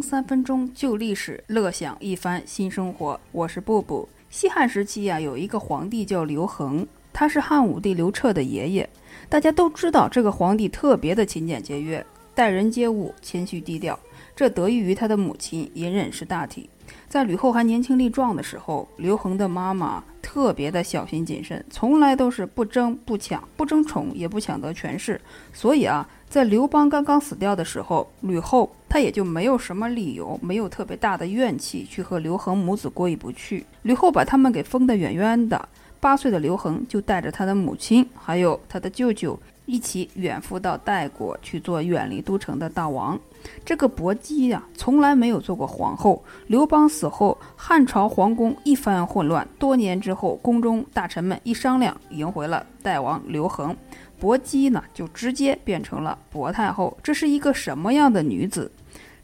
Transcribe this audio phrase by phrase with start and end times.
[0.00, 3.18] 三分钟旧历史，乐享一番新生活。
[3.32, 4.08] 我是布布。
[4.30, 8.88] 西汉时期呀，有一个皇帝叫刘恒，他是汉武帝刘彻的爷爷。
[9.28, 13.98] 大家都知道，这个皇帝特别的勤俭节约，待人接物谦虚低调。
[14.34, 16.70] 这得益于他的母亲隐忍识大体。
[17.08, 20.02] 在吕后还年轻力壮的时候，刘恒的妈妈
[20.32, 25.20] 特别的小心谨慎，从来都是不争不抢，不争宠也不抢得权势。
[25.52, 33.66] 所以啊，在刘邦刚刚死掉的时候，吕后她也就没有什么理由，没有特别大的怨气去和刘恒母子过意不去。
[33.82, 39.36] 吕后把他们给封得远远的，八岁的刘恒就带着他的母亲还有他的舅舅
[39.70, 43.18] 一起远赴到代国去做远离都城的大王。
[43.64, 46.22] 这个薄姬呀，从来没有做过皇后。
[46.48, 49.46] 刘邦死后，汉朝皇宫一番混乱。
[49.58, 53.74] 多年之后，宫中大臣们一商量，迎回了代王刘恒。
[54.18, 56.98] 薄姬呢，就直接变成了薄太后。
[57.02, 58.70] 这是一个什么样的女子？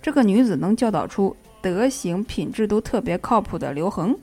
[0.00, 4.16] 这个女子能教导出德行品质都特别靠谱的刘恒？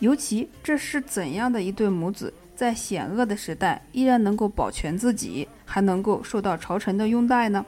[0.00, 7.64] 尤其这是怎样的一对母子，在险恶的时代依然能够保全自己，还能够受到朝臣的拥戴呢？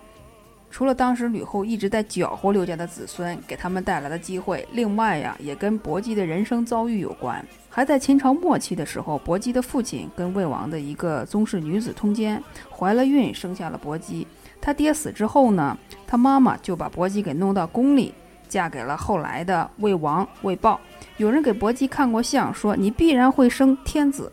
[0.70, 7.42] 除了当时吕后一直在搅和刘家的子孙，给他们带来的机会，另外呀，也跟薄姬的人生遭遇有关。
[7.70, 14.26] 还在秦朝末期的时候，薄姬的父亲跟魏王的一个宗室女子通奸，怀了孕，生下了薄姬。
[14.60, 18.12] 他爹死之后呢，他妈妈就把薄姬给弄到宫里，
[18.48, 20.78] 嫁给了后来的魏王魏豹。
[21.16, 24.30] 有人给薄姬看过相，说你必然会生天子。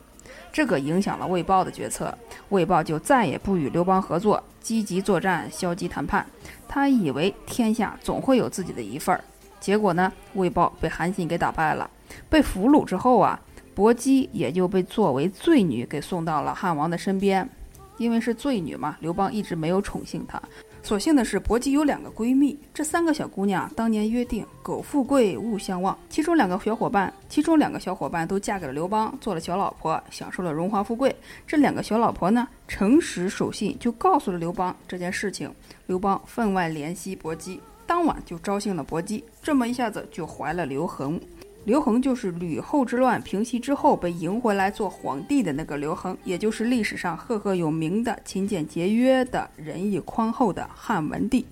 [0.56, 2.17] 这个影响了魏豹的决策，
[2.48, 6.25] 魏豹就再也不与刘邦合作，积极作战，消极谈判。
[6.66, 9.22] 他以为天下总会有自己的一份儿，
[9.59, 11.89] 结果呢，魏豹被韩信给打败了，
[12.30, 13.38] 被俘虏之后啊，
[13.73, 17.50] 薄姬也就被作为罪女给送到了汉王的身边，
[17.98, 20.42] 因为是罪女嘛，刘邦一直没有宠幸她。
[20.86, 25.98] 所幸的是，薄姬有两个闺蜜，这三个小姑娘当年约定“苟富贵，勿相忘”。
[26.11, 31.15] 其中两个小伙伴，其中两个小伙伴都嫁给了刘邦，做了小老婆，享受了荣华富贵。
[31.48, 35.52] 这两个小老婆呢，诚实守信，就告诉了刘邦这件事情。
[35.87, 41.20] 刘邦分外怜惜薄姬，当晚就招幸了薄姬，这么一下子就怀了刘恒。
[41.65, 51.43] 刘恒就是吕后之乱平息之后被迎回来做皇帝的那个刘恒，也就是历史上赫赫有名的勤俭节约的仁义宽厚的汉文帝。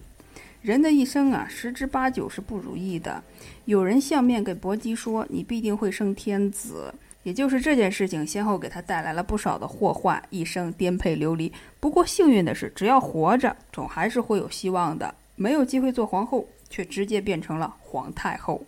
[0.61, 3.23] 人的一生啊，十之八九是不如意的。
[3.65, 6.93] 有人相面给薄姬说：“你必定会生天子。”
[7.23, 11.51] 也就是这件事情，先后给他带来了不少的祸患，一生颠沛流离。
[11.79, 15.15] 不过幸运的是，只要活着，总还是会有希望的。
[15.35, 18.63] 没有机会做皇后，却直接变成了皇太后。